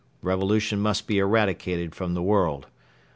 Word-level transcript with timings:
Revolution 0.23 0.79
must 0.79 1.05
be 1.05 1.19
eradicated 1.19 1.93
from 1.93 2.15
the 2.15 2.23
World. 2.23 2.65